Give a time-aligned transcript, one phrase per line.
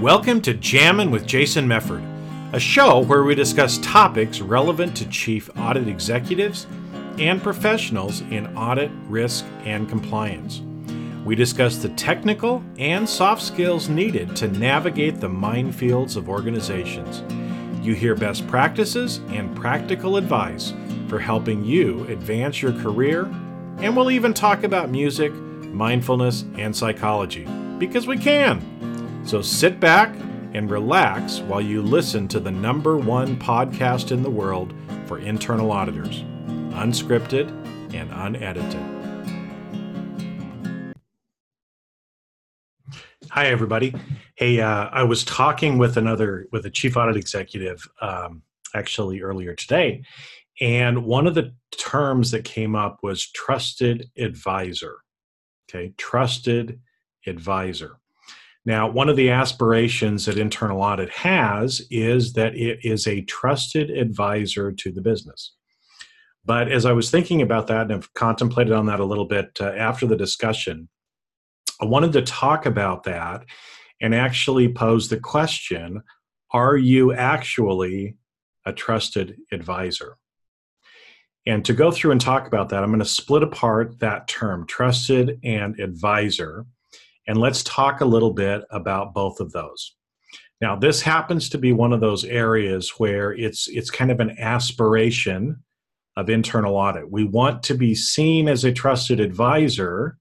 [0.00, 2.02] Welcome to Jammin' with Jason Mefford,
[2.52, 6.66] a show where we discuss topics relevant to chief audit executives
[7.20, 10.62] and professionals in audit, risk, and compliance.
[11.24, 17.22] We discuss the technical and soft skills needed to navigate the minefields of organizations.
[17.86, 20.74] You hear best practices and practical advice
[21.06, 23.26] for helping you advance your career,
[23.78, 27.46] and we'll even talk about music, mindfulness, and psychology
[27.78, 28.93] because we can.
[29.26, 30.14] So sit back
[30.52, 34.74] and relax while you listen to the number one podcast in the world
[35.06, 36.20] for internal auditors,
[36.74, 37.48] unscripted
[37.94, 38.80] and unedited.
[43.30, 43.94] Hi, everybody.
[44.34, 48.42] Hey, uh, I was talking with another with a chief audit executive um,
[48.74, 50.02] actually earlier today,
[50.60, 54.98] and one of the terms that came up was trusted advisor.
[55.68, 56.78] Okay, trusted
[57.26, 57.98] advisor.
[58.66, 63.90] Now, one of the aspirations that internal audit has is that it is a trusted
[63.90, 65.54] advisor to the business.
[66.46, 69.58] But as I was thinking about that and have contemplated on that a little bit
[69.60, 70.88] uh, after the discussion,
[71.80, 73.44] I wanted to talk about that
[74.00, 76.02] and actually pose the question
[76.52, 78.16] Are you actually
[78.64, 80.16] a trusted advisor?
[81.46, 84.66] And to go through and talk about that, I'm going to split apart that term,
[84.66, 86.64] trusted and advisor
[87.26, 89.94] and let's talk a little bit about both of those.
[90.60, 94.38] Now, this happens to be one of those areas where it's it's kind of an
[94.38, 95.62] aspiration
[96.16, 97.10] of internal audit.
[97.10, 100.16] We want to be seen as a trusted advisor,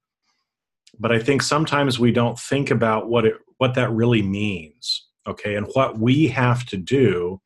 [1.00, 5.56] but I think sometimes we don't think about what it what that really means, okay,
[5.56, 7.40] and what we have to do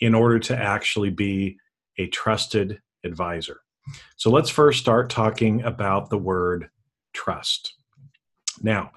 [0.00, 1.56] in order to actually be
[1.98, 3.60] a trusted advisor.
[4.16, 6.68] So let's first start talking about the word
[7.14, 7.74] trust.
[8.62, 8.92] Now,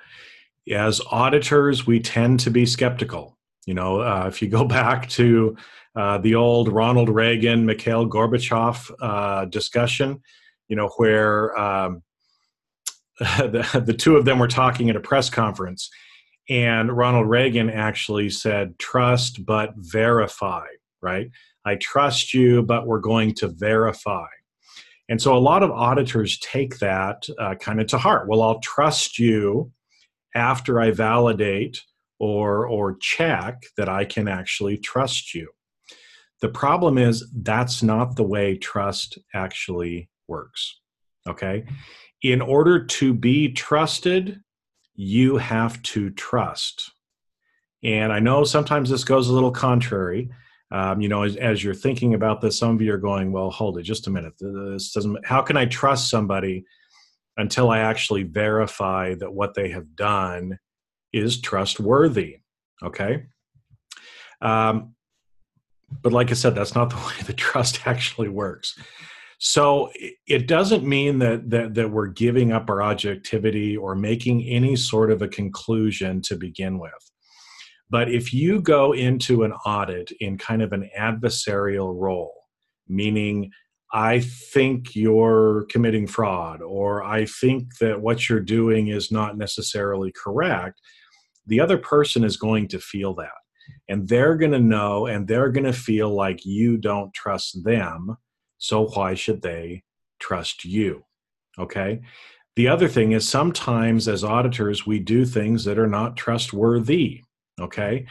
[0.72, 3.38] as auditors, we tend to be skeptical.
[3.66, 5.56] You know, uh, if you go back to
[5.96, 10.22] uh, the old Ronald Reagan, Mikhail Gorbachev uh, discussion,
[10.68, 12.04] you know, where um,
[13.20, 15.90] the, the two of them were talking at a press conference,
[16.50, 20.66] and Ronald Reagan actually said, trust but verify,
[21.02, 21.30] right?
[21.66, 24.28] I trust you, but we're going to verify.
[25.10, 28.28] And so a lot of auditors take that uh, kind of to heart.
[28.28, 29.72] Well, I'll trust you
[30.36, 31.82] after I validate
[32.20, 35.50] or or check that I can actually trust you.
[36.42, 40.80] The problem is that's not the way trust actually works.
[41.28, 41.66] Okay?
[42.24, 44.40] In order to be trusted,
[44.96, 46.92] you have to trust.
[47.84, 50.30] And I know sometimes this goes a little contrary,
[50.72, 53.50] um, you know, as, as, you're thinking about this, some of you are going, well,
[53.52, 54.34] hold it just a minute.
[54.40, 56.64] This doesn't, how can I trust somebody
[57.38, 60.58] until I actually verify that what they have done
[61.12, 62.38] is trustworthy?
[62.82, 63.24] Okay.
[64.42, 64.96] Um,
[66.02, 68.78] but like I said, that's not the way the trust actually works.
[69.44, 69.92] So
[70.28, 75.10] it doesn't mean that, that that we're giving up our objectivity or making any sort
[75.10, 77.11] of a conclusion to begin with.
[77.92, 82.34] But if you go into an audit in kind of an adversarial role,
[82.88, 83.52] meaning
[83.92, 90.14] I think you're committing fraud, or I think that what you're doing is not necessarily
[90.14, 90.80] correct,
[91.46, 93.30] the other person is going to feel that.
[93.90, 98.16] And they're going to know and they're going to feel like you don't trust them.
[98.58, 99.84] So why should they
[100.20, 101.04] trust you?
[101.60, 102.00] Okay.
[102.56, 107.24] The other thing is sometimes as auditors, we do things that are not trustworthy
[107.60, 108.06] okay?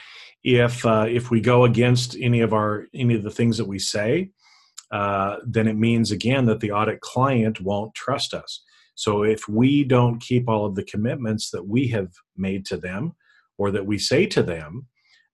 [0.44, 3.78] If uh, if we go against any of our any of the things that we
[3.78, 4.30] say
[4.90, 8.62] uh, then it means again that the audit client won't trust us.
[8.94, 13.12] So if we don't keep all of the commitments that we have made to them
[13.56, 14.86] or that we say to them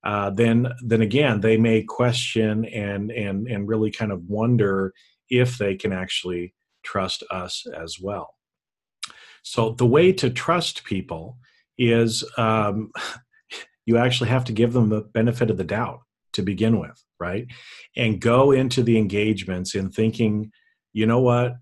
[0.04, 4.92] uh, then then again they may question and and and really kind of wonder
[5.30, 8.34] if they can actually trust us as well.
[9.42, 11.38] So the way to trust people
[11.78, 12.92] is um,
[13.86, 16.00] you actually have to give them the benefit of the doubt
[16.34, 17.46] to begin with, right?
[17.96, 20.52] And go into the engagements in thinking,
[20.92, 21.54] you know what,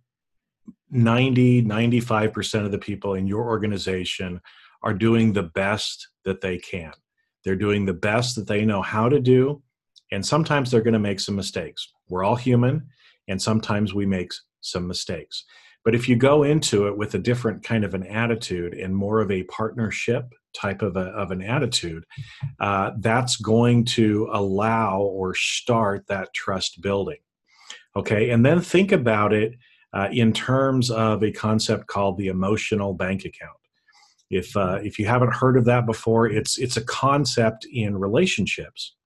[0.91, 4.41] 90, 95% of the people in your organization
[4.83, 6.93] are doing the best that they can.
[7.45, 9.63] They're doing the best that they know how to do.
[10.11, 11.93] And sometimes they're going to make some mistakes.
[12.09, 12.89] We're all human,
[13.29, 15.45] and sometimes we make some mistakes.
[15.85, 19.21] But if you go into it with a different kind of an attitude and more
[19.21, 22.05] of a partnership type of, a, of an attitude,
[22.61, 27.19] uh, that's going to allow or start that trust building.
[27.97, 29.55] Okay, and then think about it
[29.93, 33.53] uh, in terms of a concept called the emotional bank account.
[34.31, 38.97] If uh, if you haven't heard of that before, it's it's a concept in relationships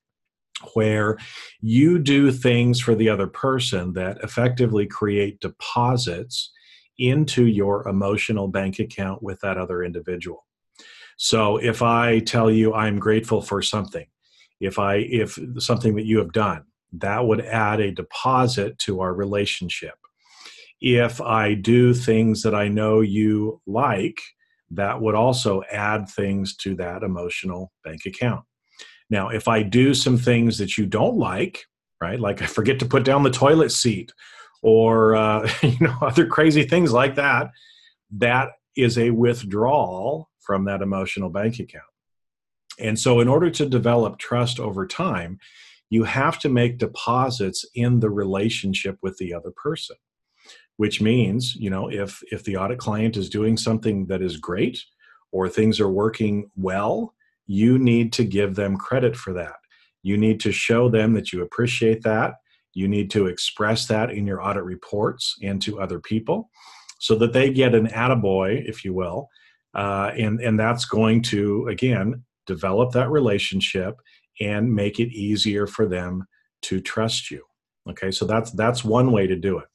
[0.75, 1.19] where
[1.61, 6.51] you do things for the other person that effectively create deposits
[6.99, 10.48] into your emotional bank account with that other individual.
[11.19, 14.07] So if I tell you I'm grateful for something,
[14.61, 19.13] if I if something that you have done, that would add a deposit to our
[19.13, 19.95] relationship.
[20.81, 24.21] If I do things that I know you like,
[24.71, 28.45] that would also add things to that emotional bank account.
[29.11, 31.65] Now, if I do some things that you don't like,
[32.01, 34.13] right, like I forget to put down the toilet seat
[34.63, 37.51] or uh, you know other crazy things like that,
[38.13, 41.85] that is a withdrawal from that emotional bank account.
[42.81, 45.39] And so, in order to develop trust over time,
[45.91, 49.97] you have to make deposits in the relationship with the other person
[50.77, 54.81] which means you know if if the audit client is doing something that is great
[55.33, 57.15] or things are working well
[57.49, 59.57] you need to give them credit for that.
[60.03, 62.35] You need to show them that you appreciate that.
[62.75, 66.51] You need to express that in your audit reports and to other people
[67.01, 69.29] so that they get an attaboy, if you will.
[69.79, 73.95] Uh, and, and that's going to, again, develop that relationship
[74.41, 76.27] and make it easier for them
[76.63, 77.45] to trust you.
[77.89, 79.69] Okay, so that's that's one way to do it.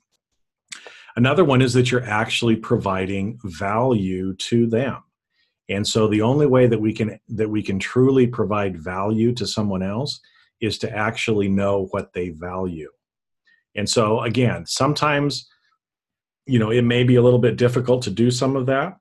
[1.16, 5.02] Another one is that you're actually providing value to them.
[5.70, 9.48] And so the only way that we can that we can truly provide value to
[9.48, 10.20] someone else
[10.60, 12.92] is to actually know what they value.
[13.74, 15.48] And so again, sometimes
[16.46, 18.98] you know it may be a little bit difficult to do some of that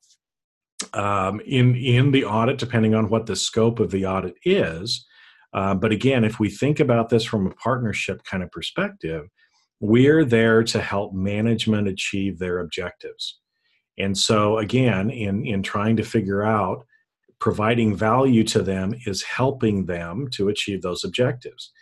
[0.95, 5.07] um, in in the audit, depending on what the scope of the audit is.
[5.55, 9.27] Uh, but again, if we think about this from a partnership kind of perspective,
[9.81, 13.39] we're there to help management achieve their objectives.
[13.99, 16.87] And so, again, in, in trying to figure out
[17.39, 21.73] providing value to them is helping them to achieve those objectives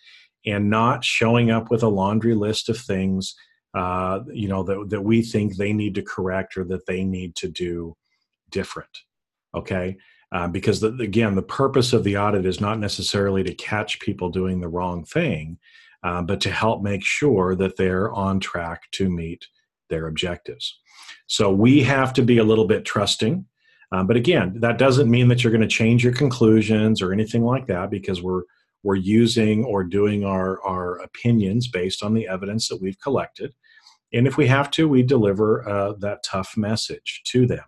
[0.47, 3.35] and not showing up with a laundry list of things
[3.75, 7.37] uh, you know that, that we think they need to correct or that they need
[7.37, 7.95] to do
[8.51, 8.99] different
[9.55, 9.97] okay
[10.33, 14.31] uh, because the, again the purpose of the audit is not necessarily to catch people
[14.31, 15.59] doing the wrong thing
[16.03, 19.47] uh, but to help make sure that they're on track to meet
[19.89, 20.81] their objectives
[21.27, 23.47] so we have to be a little bit trusting.
[23.93, 27.45] Um, but again, that doesn't mean that you're going to change your conclusions or anything
[27.45, 28.43] like that because we're
[28.83, 33.53] we're using or doing our, our opinions based on the evidence that we've collected.
[34.15, 37.65] And if we have to, we deliver uh, that tough message to them.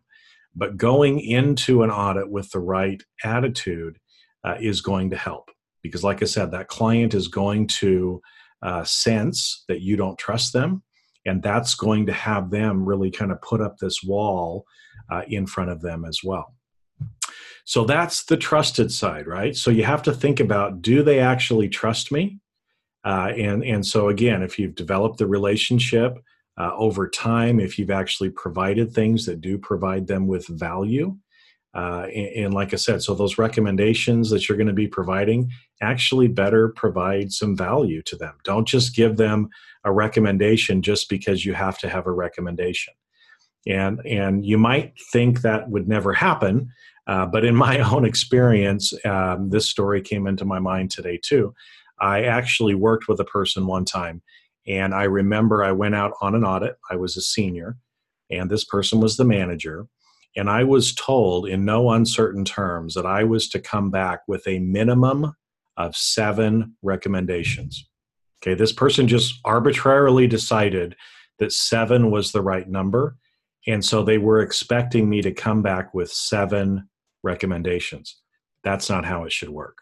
[0.55, 3.99] But going into an audit with the right attitude
[4.45, 5.51] uh, is going to help.
[5.83, 8.21] Because, like I said, that client is going to
[8.63, 10.83] uh, sense that you don't trust them
[11.25, 14.65] and that's going to have them really kind of put up this wall
[15.11, 16.55] uh, in front of them as well.
[17.65, 19.55] So that's the trusted side right?
[19.57, 22.39] So you have to think about do they actually trust me?
[23.05, 26.19] Uh, and and so again if you've developed the relationship
[26.59, 31.17] uh, over time if you've actually provided things that do provide them with value
[31.75, 35.51] uh, and, and, like I said, so those recommendations that you're going to be providing
[35.81, 38.35] actually better provide some value to them.
[38.45, 39.49] Don't just give them
[39.85, 42.93] a recommendation just because you have to have a recommendation.
[43.67, 46.69] And and you might think that would never happen,
[47.07, 51.55] uh, but in my own experience, um, this story came into my mind today too.
[52.01, 54.21] I actually worked with a person one time,
[54.67, 56.77] and I remember I went out on an audit.
[56.91, 57.77] I was a senior,
[58.31, 59.87] and this person was the manager
[60.37, 64.47] and I was told in no uncertain terms that I was to come back with
[64.47, 65.35] a minimum
[65.77, 67.89] of seven recommendations.
[68.43, 70.97] Okay, this person just arbitrarily decided
[71.39, 73.17] that seven was the right number.
[73.67, 76.89] And so they were expecting me to come back with seven
[77.23, 78.21] recommendations.
[78.65, 79.79] That's not how it should work.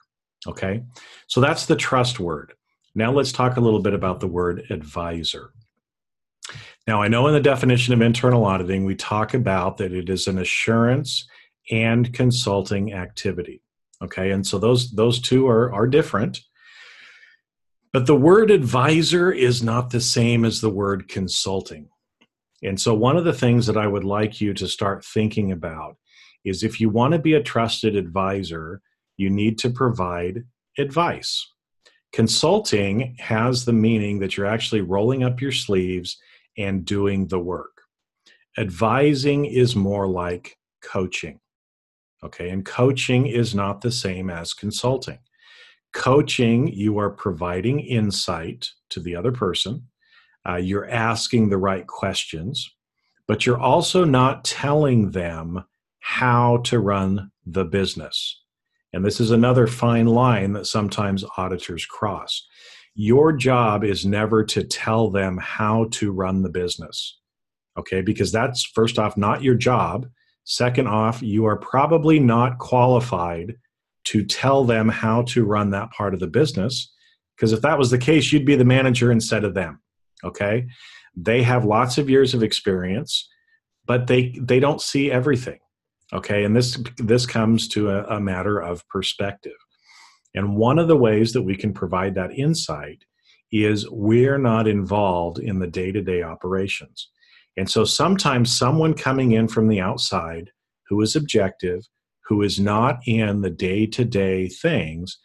[0.46, 0.82] Okay,
[1.26, 2.54] so that's the trust word.
[2.94, 5.52] Now let's talk a little bit about the word advisor.
[6.86, 10.26] Now, I know in the definition of internal auditing, we talk about that it is
[10.26, 11.28] an assurance
[11.70, 13.62] and consulting activity.
[14.02, 16.40] Okay, and so those those two are are different.
[17.92, 21.88] But the word advisor is not the same as the word consulting.
[22.62, 25.96] And so one of the things that I would like you to start thinking about
[26.44, 28.80] is if you want to be a trusted advisor,
[29.16, 30.44] you need to provide
[30.78, 31.52] advice.
[32.12, 36.18] Consulting has the meaning that you're actually rolling up your sleeves
[36.58, 37.82] and doing the work.
[38.58, 41.38] Advising is more like coaching.
[42.22, 45.18] Okay, and coaching is not the same as consulting.
[45.92, 49.86] Coaching, you are providing insight to the other person,
[50.48, 52.74] uh, you're asking the right questions,
[53.26, 55.64] but you're also not telling them
[56.00, 58.42] how to run the business.
[58.92, 62.46] And this is another fine line that sometimes auditors cross.
[62.94, 67.18] Your job is never to tell them how to run the business.
[67.78, 70.06] Okay, because that's first off not your job.
[70.44, 73.54] Second off, you are probably not qualified
[74.04, 76.92] to tell them how to run that part of the business.
[77.36, 79.80] Because if that was the case, you'd be the manager instead of them.
[80.24, 80.66] Okay,
[81.16, 83.28] they have lots of years of experience,
[83.86, 85.60] but they they don't see everything
[86.12, 89.56] okay and this this comes to a, a matter of perspective.
[90.34, 93.04] And one of the ways that we can provide that insight
[93.50, 97.08] is we're not involved in the day-to-day operations.
[97.56, 100.52] And so sometimes someone coming in from the outside
[100.88, 101.88] who is objective
[102.30, 105.18] who is not in the day-to-day things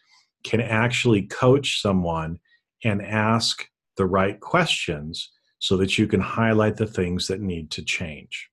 [0.44, 2.40] can actually coach someone
[2.84, 7.84] and ask the right questions so that you can highlight the things that need to
[7.84, 8.50] change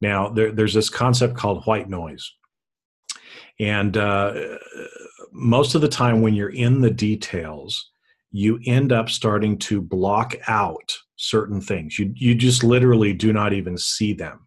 [0.00, 2.32] now, there, there's this concept called white noise.
[3.58, 4.58] And uh,
[5.32, 7.90] most of the time, when you're in the details,
[8.32, 11.98] you end up starting to block out certain things.
[11.98, 14.46] You, you just literally do not even see them.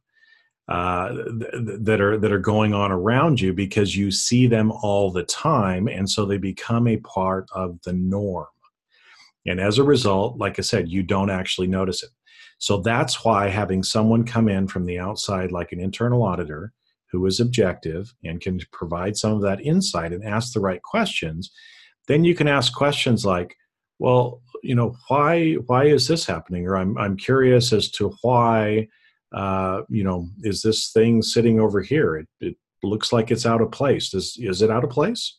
[0.69, 5.11] Uh, th- that are that are going on around you because you see them all
[5.11, 8.47] the time, and so they become a part of the norm.
[9.45, 12.11] And as a result, like I said, you don't actually notice it.
[12.63, 16.71] So that's why having someone come in from the outside, like an internal auditor,
[17.11, 21.51] who is objective and can provide some of that insight and ask the right questions,
[22.07, 23.57] then you can ask questions like,
[23.99, 26.65] well, you know, why why is this happening?
[26.65, 28.87] Or I'm I'm curious as to why,
[29.35, 32.15] uh, you know, is this thing sitting over here?
[32.15, 34.13] It, it looks like it's out of place.
[34.13, 35.37] Is is it out of place?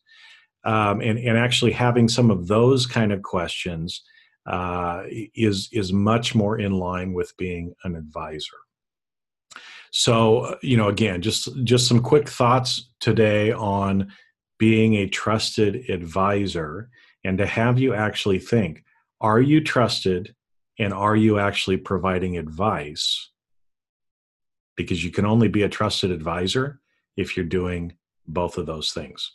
[0.65, 4.03] Um, and and actually having some of those kind of questions
[4.47, 8.57] uh, is is much more in line with being an advisor.
[9.91, 14.13] So uh, you know, again, just just some quick thoughts today on
[14.59, 16.91] being a trusted advisor,
[17.25, 18.85] and to have you actually think:
[19.21, 20.35] Are you trusted,
[20.79, 23.31] and are you actually providing advice?
[24.77, 26.81] Because you can only be a trusted advisor
[27.17, 27.95] if you're doing
[28.27, 29.33] both of those things.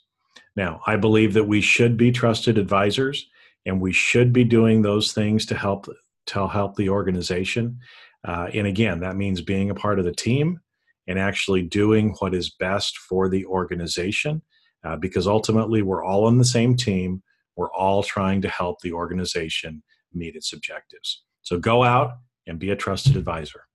[0.55, 3.29] Now, I believe that we should be trusted advisors
[3.65, 5.87] and we should be doing those things to help
[6.27, 7.79] to help the organization.
[8.27, 10.59] Uh, and again, that means being a part of the team
[11.07, 14.41] and actually doing what is best for the organization,
[14.83, 17.23] uh, because ultimately we're all on the same team.
[17.55, 19.81] We're all trying to help the organization
[20.13, 21.23] meet its objectives.
[21.41, 22.11] So go out
[22.47, 23.65] and be a trusted advisor.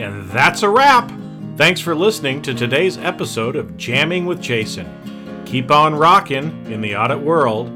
[0.00, 1.12] And that's a wrap.
[1.56, 5.17] Thanks for listening to today's episode of Jamming with Jason.
[5.48, 7.70] Keep on rocking in the audit world.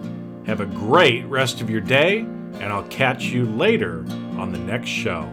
[0.45, 4.05] Have a great rest of your day, and I'll catch you later
[4.37, 5.27] on the next show.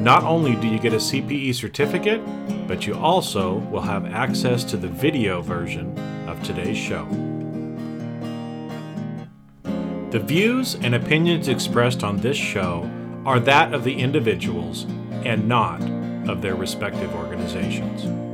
[0.00, 2.22] Not only do you get a CPE certificate,
[2.66, 5.94] but you also will have access to the video version
[6.26, 7.04] of today's show.
[10.10, 12.90] The views and opinions expressed on this show
[13.26, 14.84] are that of the individuals
[15.26, 15.82] and not
[16.30, 18.29] of their respective organizations.